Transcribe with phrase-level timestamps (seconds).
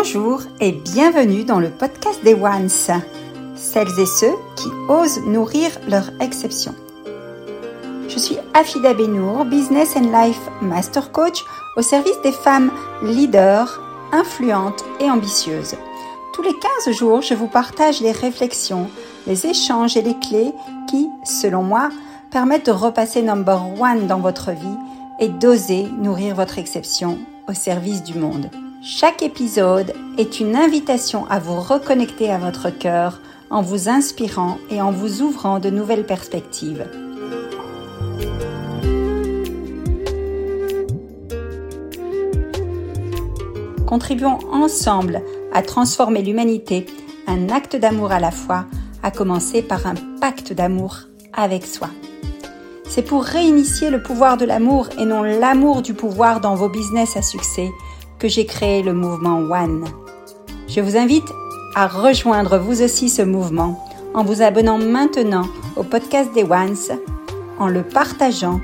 [0.00, 6.04] Bonjour et bienvenue dans le podcast des Ones, celles et ceux qui osent nourrir leur
[6.20, 6.72] exception.
[8.08, 11.44] Je suis Afida Benour, Business and Life Master Coach
[11.76, 12.70] au service des femmes
[13.02, 13.80] leaders,
[14.12, 15.74] influentes et ambitieuses.
[16.32, 16.54] Tous les
[16.84, 18.88] 15 jours, je vous partage les réflexions,
[19.26, 20.52] les échanges et les clés
[20.88, 21.88] qui, selon moi,
[22.30, 24.78] permettent de repasser number one dans votre vie
[25.18, 27.18] et d'oser nourrir votre exception
[27.48, 28.48] au service du monde.
[28.80, 34.80] Chaque épisode est une invitation à vous reconnecter à votre cœur en vous inspirant et
[34.80, 36.86] en vous ouvrant de nouvelles perspectives.
[43.84, 45.22] Contribuons ensemble
[45.52, 46.86] à transformer l'humanité,
[47.26, 48.66] un acte d'amour à la fois,
[49.02, 50.98] à commencer par un pacte d'amour
[51.32, 51.88] avec soi.
[52.88, 57.16] C'est pour réinitier le pouvoir de l'amour et non l'amour du pouvoir dans vos business
[57.16, 57.70] à succès
[58.18, 59.84] que j'ai créé le mouvement One.
[60.68, 61.28] Je vous invite
[61.74, 66.98] à rejoindre vous aussi ce mouvement en vous abonnant maintenant au podcast des Ones,
[67.58, 68.60] en le partageant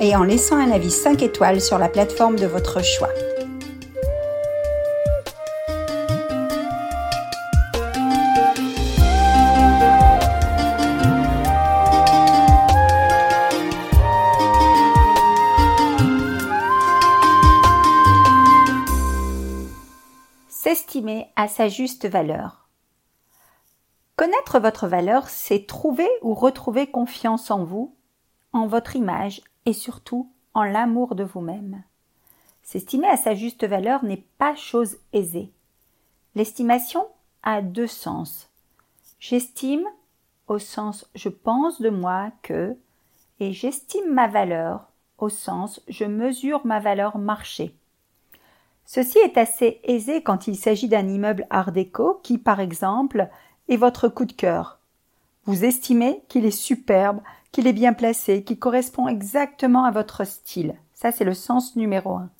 [0.00, 3.10] et en laissant un avis 5 étoiles sur la plateforme de votre choix.
[21.48, 22.68] Sa juste valeur.
[24.16, 27.94] Connaître votre valeur, c'est trouver ou retrouver confiance en vous,
[28.52, 31.82] en votre image et surtout en l'amour de vous-même.
[32.62, 35.52] S'estimer à sa juste valeur n'est pas chose aisée.
[36.34, 37.06] L'estimation
[37.42, 38.48] a deux sens.
[39.18, 39.84] J'estime
[40.46, 42.76] au sens je pense de moi que
[43.40, 47.74] et j'estime ma valeur au sens je mesure ma valeur marché.
[48.86, 53.28] Ceci est assez aisé quand il s'agit d'un immeuble art déco qui, par exemple,
[53.68, 54.78] est votre coup de cœur.
[55.46, 57.20] Vous estimez qu'il est superbe,
[57.52, 60.74] qu'il est bien placé, qu'il correspond exactement à votre style.
[60.92, 62.30] Ça, c'est le sens numéro un.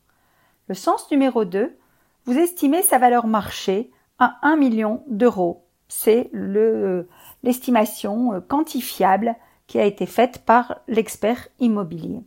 [0.69, 1.77] Le sens numéro deux,
[2.25, 5.65] vous estimez sa valeur marché à un million d'euros.
[5.89, 7.09] C'est le,
[7.43, 12.23] l'estimation quantifiable qui a été faite par l'expert immobilier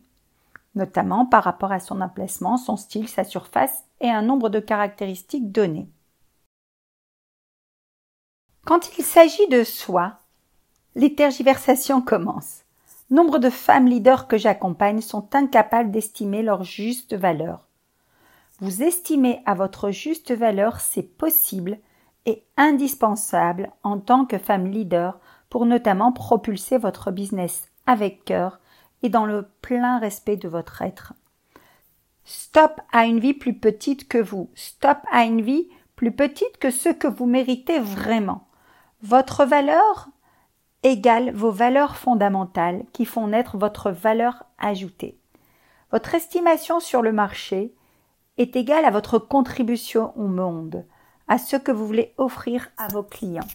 [0.77, 5.51] notamment par rapport à son emplacement, son style, sa surface et un nombre de caractéristiques
[5.51, 5.89] données.
[8.65, 10.19] Quand il s'agit de soi,
[10.95, 12.63] les tergiversations commencent.
[13.09, 17.67] Nombre de femmes leaders que j'accompagne sont incapables d'estimer leur juste valeur.
[18.59, 21.77] Vous estimez à votre juste valeur, c'est possible
[22.25, 28.59] et indispensable en tant que femme leader pour notamment propulser votre business avec cœur
[29.03, 31.13] et dans le plein respect de votre être.
[32.24, 34.50] Stop à une vie plus petite que vous.
[34.56, 38.47] Stop à une vie plus petite que ce que vous méritez vraiment.
[39.02, 40.09] Votre valeur
[40.84, 45.19] égale vos valeurs fondamentales qui font naître votre valeur ajoutée.
[45.91, 47.74] Votre estimation sur le marché
[48.38, 50.86] est égale à votre contribution au monde,
[51.28, 53.47] à ce que vous voulez offrir à vos clients.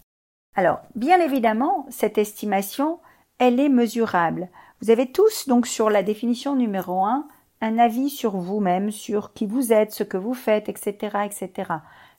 [0.55, 2.99] Alors, bien évidemment, cette estimation,
[3.39, 4.49] elle est mesurable.
[4.83, 7.25] Vous avez tous, donc, sur la définition numéro un,
[7.61, 11.71] un avis sur vous-même, sur qui vous êtes, ce que vous faites, etc., etc.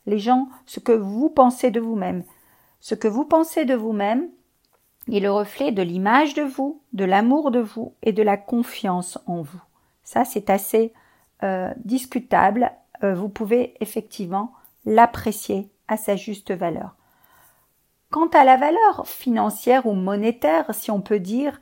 [0.07, 2.23] Les gens, ce que vous pensez de vous-même.
[2.79, 4.29] Ce que vous pensez de vous-même
[5.11, 9.19] est le reflet de l'image de vous, de l'amour de vous et de la confiance
[9.27, 9.61] en vous.
[10.03, 10.91] Ça, c'est assez
[11.43, 12.71] euh, discutable.
[13.03, 14.53] Euh, vous pouvez effectivement
[14.87, 16.95] l'apprécier à sa juste valeur.
[18.09, 21.59] Quant à la valeur financière ou monétaire, si on peut dire,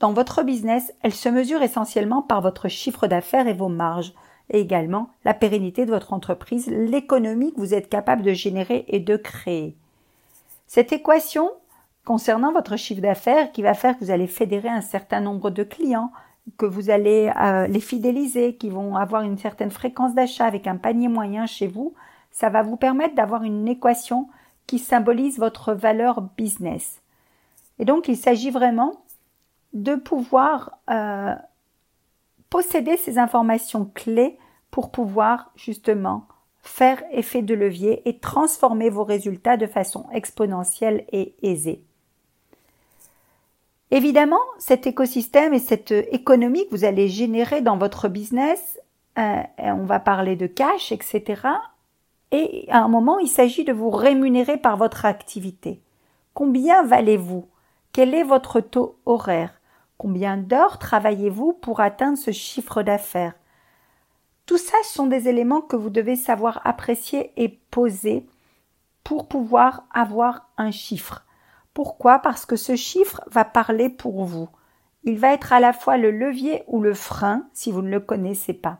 [0.00, 4.12] dans votre business, elle se mesure essentiellement par votre chiffre d'affaires et vos marges,
[4.50, 9.00] et également la pérennité de votre entreprise, l'économie que vous êtes capable de générer et
[9.00, 9.76] de créer.
[10.66, 11.50] Cette équation
[12.04, 15.62] concernant votre chiffre d'affaires qui va faire que vous allez fédérer un certain nombre de
[15.62, 16.10] clients,
[16.56, 20.76] que vous allez euh, les fidéliser, qui vont avoir une certaine fréquence d'achat avec un
[20.76, 21.92] panier moyen chez vous,
[22.30, 24.28] ça va vous permettre d'avoir une équation
[24.66, 27.02] qui symbolise votre valeur business.
[27.78, 29.02] Et donc il s'agit vraiment
[29.72, 31.34] de pouvoir euh,
[32.50, 34.38] posséder ces informations clés
[34.70, 36.26] pour pouvoir justement
[36.62, 41.82] faire effet de levier et transformer vos résultats de façon exponentielle et aisée.
[43.90, 48.78] Évidemment, cet écosystème et cette économie que vous allez générer dans votre business,
[49.18, 51.42] euh, on va parler de cash, etc.
[52.30, 55.80] Et à un moment, il s'agit de vous rémunérer par votre activité.
[56.34, 57.48] Combien valez-vous?
[57.92, 59.57] Quel est votre taux horaire?
[59.98, 63.34] Combien d'heures travaillez-vous pour atteindre ce chiffre d'affaires?
[64.46, 68.24] Tout ça sont des éléments que vous devez savoir apprécier et poser
[69.02, 71.26] pour pouvoir avoir un chiffre.
[71.74, 72.20] Pourquoi?
[72.20, 74.48] Parce que ce chiffre va parler pour vous.
[75.02, 78.00] Il va être à la fois le levier ou le frein si vous ne le
[78.00, 78.78] connaissez pas.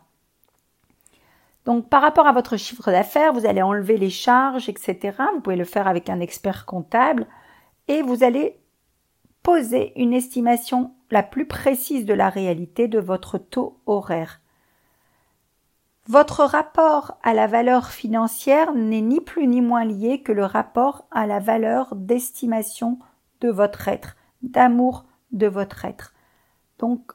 [1.65, 5.17] Donc par rapport à votre chiffre d'affaires, vous allez enlever les charges, etc.
[5.35, 7.27] Vous pouvez le faire avec un expert comptable
[7.89, 8.59] et vous allez
[9.97, 14.41] une estimation la plus précise de la réalité de votre taux horaire.
[16.07, 21.07] Votre rapport à la valeur financière n'est ni plus ni moins lié que le rapport
[21.11, 22.99] à la valeur d'estimation
[23.41, 26.15] de votre être, d'amour de votre être.
[26.79, 27.13] Donc,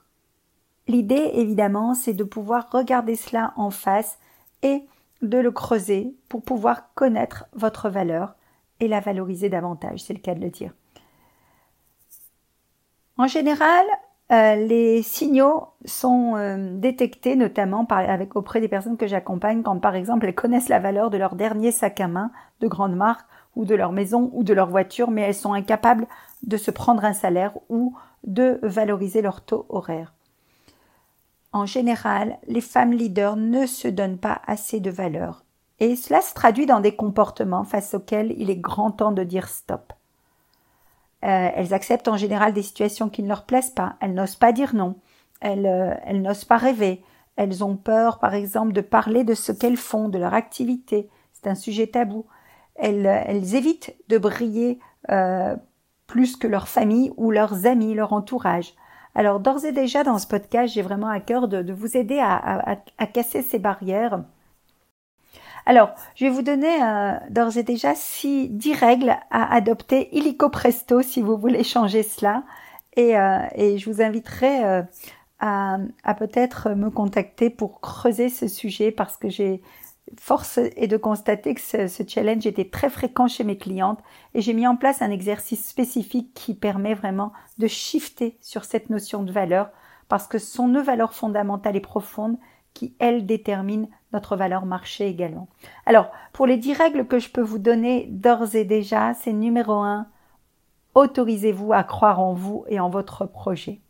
[0.87, 4.19] l'idée, évidemment, c'est de pouvoir regarder cela en face
[4.61, 4.85] et
[5.21, 8.35] de le creuser pour pouvoir connaître votre valeur
[8.79, 10.73] et la valoriser davantage, c'est le cas de le dire.
[13.17, 13.85] En général,
[14.31, 19.95] euh, les signaux sont euh, détectés notamment avec, auprès des personnes que j'accompagne quand par
[19.95, 23.65] exemple elles connaissent la valeur de leur dernier sac à main de grande marque ou
[23.65, 26.07] de leur maison ou de leur voiture mais elles sont incapables
[26.41, 30.13] de se prendre un salaire ou de valoriser leur taux horaire.
[31.51, 35.43] En général, les femmes leaders ne se donnent pas assez de valeur
[35.79, 39.49] et cela se traduit dans des comportements face auxquels il est grand temps de dire
[39.49, 39.93] stop.
[41.23, 43.95] Euh, elles acceptent en général des situations qui ne leur plaisent pas.
[44.01, 44.95] Elles n'osent pas dire non.
[45.39, 47.01] Elles, euh, elles n'osent pas rêver.
[47.37, 51.09] Elles ont peur, par exemple, de parler de ce qu'elles font, de leur activité.
[51.31, 52.25] C'est un sujet tabou.
[52.75, 54.79] Elles, euh, elles évitent de briller
[56.07, 58.73] plus que leur famille ou leurs amis, leur entourage.
[59.15, 62.19] Alors d'ores et déjà dans ce podcast, j'ai vraiment à cœur de, de vous aider
[62.19, 64.23] à, à, à casser ces barrières
[65.65, 70.49] alors, je vais vous donner euh, d'ores et déjà six, dix règles à adopter illico
[70.49, 72.43] presto si vous voulez changer cela.
[72.95, 74.83] Et, euh, et je vous inviterai euh,
[75.39, 79.61] à, à peut-être me contacter pour creuser ce sujet parce que j'ai
[80.19, 83.99] force est de constater que ce, ce, challenge était très fréquent chez mes clientes
[84.35, 88.89] et j'ai mis en place un exercice spécifique qui permet vraiment de shifter sur cette
[88.89, 89.69] notion de valeur
[90.09, 90.37] parce que
[90.67, 92.37] nos valeurs fondamentales et profondes
[92.73, 95.47] qui, elles, déterminent notre valeur marché également.
[95.85, 99.73] Alors, pour les dix règles que je peux vous donner d'ores et déjà, c'est numéro
[99.73, 100.07] un,
[100.95, 103.81] autorisez-vous à croire en vous et en votre projet.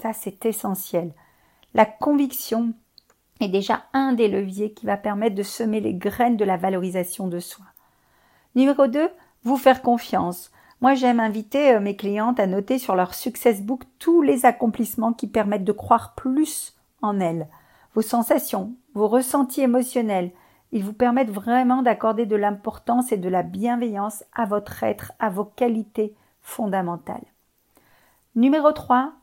[0.00, 1.12] Ça, c'est essentiel.
[1.74, 2.74] La conviction
[3.40, 7.28] est déjà un des leviers qui va permettre de semer les graines de la valorisation
[7.28, 7.64] de soi.
[8.54, 9.10] Numéro 2,
[9.42, 10.50] vous faire confiance.
[10.80, 15.12] Moi, j'aime inviter euh, mes clientes à noter sur leur success book tous les accomplissements
[15.12, 17.48] qui permettent de croire plus en elles
[17.96, 20.30] vos sensations, vos ressentis émotionnels.
[20.70, 25.30] Ils vous permettent vraiment d'accorder de l'importance et de la bienveillance à votre être, à
[25.30, 27.24] vos qualités fondamentales.
[28.34, 29.14] Numéro 3,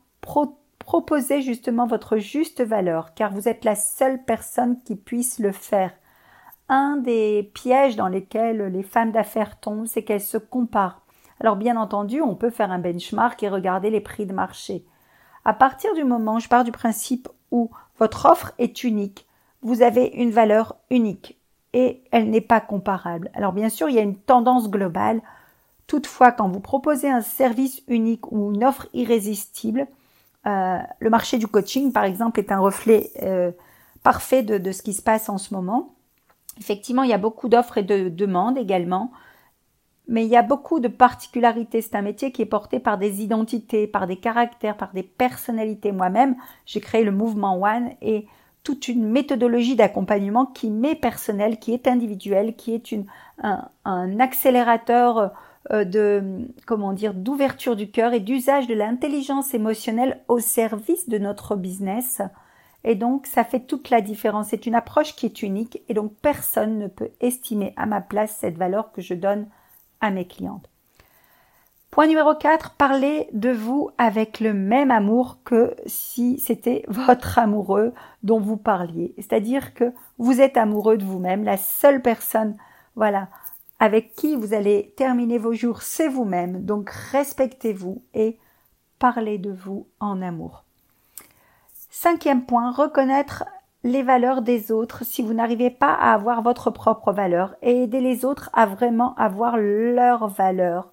[0.79, 5.91] proposez justement votre juste valeur, car vous êtes la seule personne qui puisse le faire.
[6.67, 11.01] Un des pièges dans lesquels les femmes d'affaires tombent, c'est qu'elles se comparent.
[11.39, 14.83] Alors bien entendu, on peut faire un benchmark et regarder les prix de marché.
[15.45, 17.69] À partir du moment, je pars du principe où
[17.99, 19.25] votre offre est unique.
[19.61, 21.37] Vous avez une valeur unique
[21.73, 23.29] et elle n'est pas comparable.
[23.33, 25.21] Alors bien sûr, il y a une tendance globale.
[25.87, 29.87] Toutefois, quand vous proposez un service unique ou une offre irrésistible,
[30.45, 33.51] euh, le marché du coaching, par exemple, est un reflet euh,
[34.03, 35.93] parfait de, de, ce qui se passe en ce moment.
[36.59, 39.11] Effectivement, il y a beaucoup d'offres et de demandes également,
[40.07, 41.81] mais il y a beaucoup de particularités.
[41.81, 45.91] C'est un métier qui est porté par des identités, par des caractères, par des personnalités.
[45.91, 48.27] Moi-même, j'ai créé le mouvement One et
[48.63, 53.05] toute une méthodologie d'accompagnement qui m'est personnelle, qui est individuelle, qui est une,
[53.41, 55.33] un, un accélérateur
[55.71, 61.17] euh, de comment dire d'ouverture du cœur et d'usage de l'intelligence émotionnelle au service de
[61.17, 62.21] notre business.
[62.83, 64.47] Et donc, ça fait toute la différence.
[64.49, 68.35] C'est une approche qui est unique et donc personne ne peut estimer à ma place
[68.39, 69.47] cette valeur que je donne
[70.11, 70.69] mes clientes.
[71.93, 77.93] Point numéro 4, parlez de vous avec le même amour que si c'était votre amoureux
[78.23, 79.13] dont vous parliez.
[79.17, 82.57] C'est-à-dire que vous êtes amoureux de vous-même, la seule personne,
[82.95, 83.29] voilà,
[83.79, 86.65] avec qui vous allez terminer vos jours, c'est vous-même.
[86.65, 88.39] Donc respectez-vous et
[88.97, 90.63] parlez de vous en amour.
[91.91, 93.43] Cinquième point, reconnaître
[93.83, 97.99] les valeurs des autres si vous n'arrivez pas à avoir votre propre valeur et aider
[97.99, 100.91] les autres à vraiment avoir leur valeur.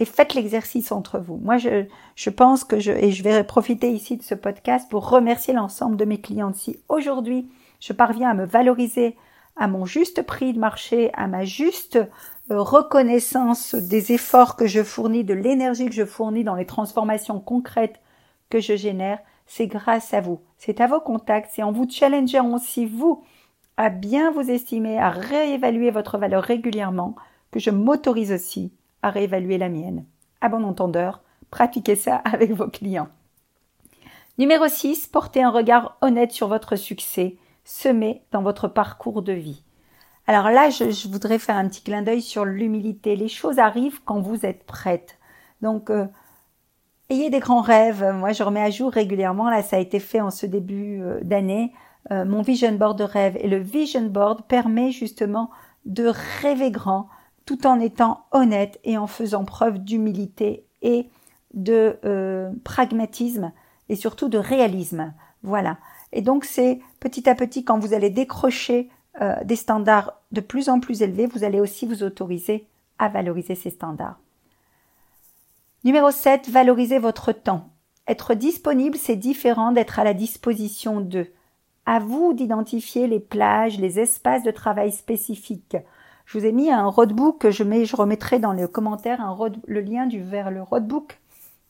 [0.00, 1.36] Et faites l'exercice entre vous.
[1.36, 1.84] Moi, je,
[2.16, 5.96] je pense que je, et je vais profiter ici de ce podcast pour remercier l'ensemble
[5.96, 6.56] de mes clientes.
[6.56, 9.16] Si aujourd'hui, je parviens à me valoriser
[9.56, 11.96] à mon juste prix de marché, à ma juste
[12.50, 17.38] euh, reconnaissance des efforts que je fournis, de l'énergie que je fournis dans les transformations
[17.38, 18.00] concrètes
[18.50, 22.54] que je génère, c'est grâce à vous, c'est à vos contacts, c'est en vous challengeant
[22.54, 23.24] aussi vous
[23.76, 27.16] à bien vous estimer, à réévaluer votre valeur régulièrement
[27.50, 28.72] que je m'autorise aussi
[29.02, 30.06] à réévaluer la mienne.
[30.40, 31.20] À bon entendeur,
[31.50, 33.08] pratiquez ça avec vos clients.
[34.38, 39.62] Numéro 6, portez un regard honnête sur votre succès, semé dans votre parcours de vie.
[40.26, 43.14] Alors là, je, voudrais faire un petit clin d'œil sur l'humilité.
[43.14, 45.18] Les choses arrivent quand vous êtes prête.
[45.60, 46.06] Donc, euh,
[47.10, 48.04] ayez des grands rêves.
[48.14, 49.50] Moi, je remets à jour régulièrement.
[49.50, 51.72] Là, ça a été fait en ce début euh, d'année.
[52.10, 53.36] Euh, mon vision board de rêve.
[53.40, 55.50] Et le vision board permet justement
[55.84, 57.08] de rêver grand
[57.46, 61.08] tout en étant honnête et en faisant preuve d'humilité et
[61.52, 61.98] de
[62.64, 63.52] pragmatisme
[63.88, 65.12] et surtout de réalisme.
[65.42, 65.76] Voilà.
[66.12, 68.88] Et donc c'est petit à petit quand vous allez décrocher
[69.20, 72.66] euh, des standards de plus en plus élevés, vous allez aussi vous autoriser
[72.98, 74.18] à valoriser ces standards.
[75.84, 77.68] Numéro 7, valorisez votre temps.
[78.08, 81.30] Être disponible, c'est différent d'être à la disposition d'eux.
[81.84, 85.76] À vous d'identifier les plages, les espaces de travail spécifiques.
[86.24, 89.36] Je vous ai mis un roadbook, je, mets, je remettrai dans les commentaires
[89.66, 91.20] le lien du, vers le roadbook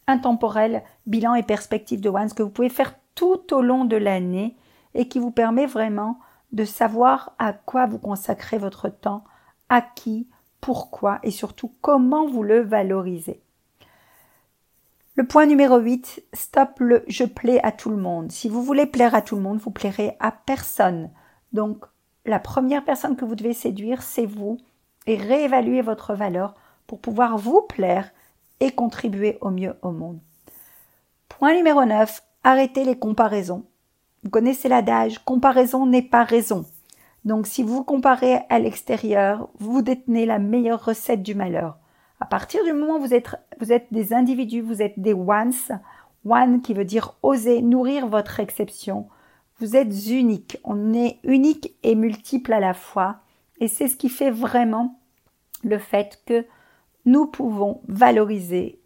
[0.06, 4.54] intemporel, bilan et perspective de One, que vous pouvez faire tout au long de l'année
[4.94, 6.20] et qui vous permet vraiment
[6.52, 9.24] de savoir à quoi vous consacrez votre temps,
[9.68, 10.28] à qui,
[10.60, 13.43] pourquoi et surtout comment vous le valorisez.
[15.16, 18.32] Le point numéro 8, stop le je plais à tout le monde.
[18.32, 21.08] Si vous voulez plaire à tout le monde, vous plairez à personne.
[21.52, 21.84] Donc,
[22.26, 24.58] la première personne que vous devez séduire, c'est vous
[25.06, 26.56] et réévaluer votre valeur
[26.88, 28.10] pour pouvoir vous plaire
[28.58, 30.18] et contribuer au mieux au monde.
[31.28, 33.64] Point numéro 9, arrêtez les comparaisons.
[34.24, 36.64] Vous connaissez l'adage, comparaison n'est pas raison.
[37.24, 41.78] Donc si vous comparez à l'extérieur, vous détenez la meilleure recette du malheur.
[42.20, 45.52] À partir du moment où vous êtes, vous êtes des individus, vous êtes des ones,
[46.24, 49.08] one qui veut dire oser nourrir votre exception,
[49.58, 50.58] vous êtes unique.
[50.64, 53.20] On est unique et multiple à la fois.
[53.60, 54.98] Et c'est ce qui fait vraiment
[55.62, 56.44] le fait que
[57.04, 58.80] nous pouvons valoriser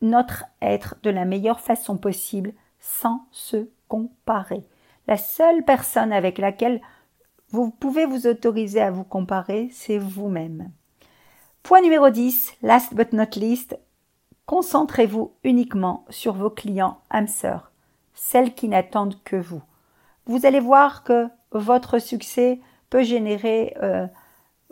[0.00, 4.64] notre être de la meilleure façon possible sans se comparer.
[5.06, 6.80] La seule personne avec laquelle
[7.50, 10.70] vous pouvez vous autoriser à vous comparer, c'est vous-même.
[11.68, 13.78] Point numéro 10, last but not least,
[14.46, 17.72] concentrez-vous uniquement sur vos clients âmes sœurs,
[18.14, 19.60] celles qui n'attendent que vous.
[20.24, 22.58] Vous allez voir que votre succès
[22.88, 24.06] peut générer euh,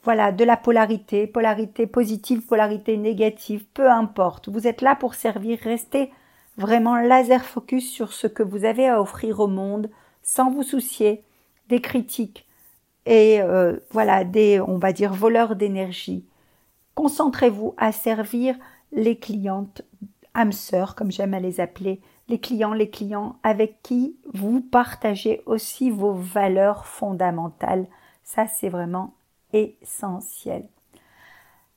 [0.05, 4.49] voilà, de la polarité, polarité positive, polarité négative, peu importe.
[4.49, 6.11] Vous êtes là pour servir, restez
[6.57, 9.91] vraiment laser focus sur ce que vous avez à offrir au monde,
[10.23, 11.25] sans vous soucier
[11.69, 12.47] des critiques
[13.05, 16.25] et euh, voilà des, on va dire, voleurs d'énergie.
[16.97, 18.57] Concentrez-vous à servir
[18.91, 19.83] les clientes
[20.35, 25.43] âmes sœurs, comme j'aime à les appeler, les clients, les clients avec qui vous partagez
[25.47, 27.87] aussi vos valeurs fondamentales.
[28.25, 29.15] Ça, c'est vraiment
[29.53, 30.69] essentiel.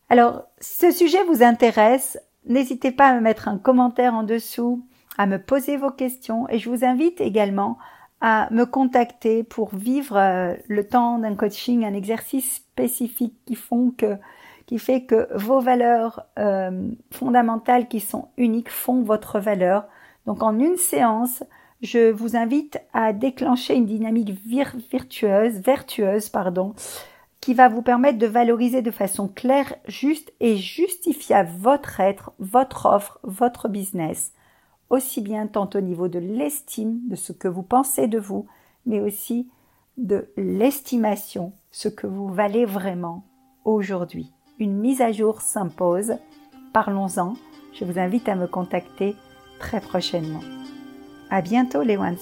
[0.10, 4.84] Alors, ce sujet vous intéresse, n'hésitez pas à me mettre un commentaire en dessous,
[5.18, 7.78] à me poser vos questions et je vous invite également
[8.22, 13.92] à me contacter pour vivre euh, le temps d'un coaching, un exercice spécifique qui font
[13.92, 14.18] que
[14.70, 19.88] qui fait que vos valeurs euh, fondamentales qui sont uniques font votre valeur.
[20.28, 21.44] Donc en une séance,
[21.82, 26.76] je vous invite à déclencher une dynamique virtueuse, vertueuse, pardon,
[27.42, 32.86] qui va vous permettre de valoriser de façon claire, juste et justifiable votre être, votre
[32.86, 34.34] offre, votre business,
[34.92, 38.46] aussi bien tant au niveau de l'estime, de ce que vous pensez de vous,
[38.86, 39.50] mais aussi
[39.98, 43.24] de l'estimation, ce que vous valez vraiment
[43.66, 44.32] aujourd'hui.
[44.62, 46.16] Une mise à jour s'impose.
[46.74, 47.36] Parlons-en.
[47.80, 49.16] Je vous invite à me contacter
[49.58, 50.42] très prochainement.
[51.30, 52.18] À bientôt les ones.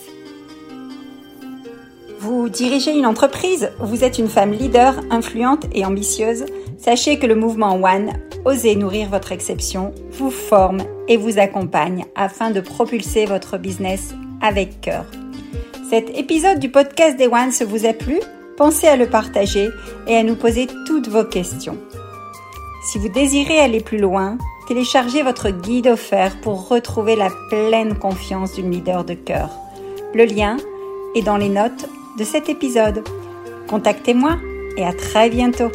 [2.20, 6.46] Vous dirigez une entreprise, vous êtes une femme leader, influente et ambitieuse,
[6.78, 8.14] sachez que le mouvement One,
[8.46, 14.82] Osez nourrir votre exception, vous forme et vous accompagne afin de propulser votre business avec
[14.82, 15.06] cœur.
[15.90, 18.20] Cet épisode du podcast des Ones vous a plu?
[18.58, 19.70] Pensez à le partager
[20.08, 21.78] et à nous poser toutes vos questions.
[22.88, 28.54] Si vous désirez aller plus loin, téléchargez votre guide offert pour retrouver la pleine confiance
[28.54, 29.50] d'une leader de cœur.
[30.14, 30.56] Le lien
[31.14, 33.04] est dans les notes de cet épisode.
[33.70, 34.38] Contactez-moi
[34.78, 35.70] et à très bientôt.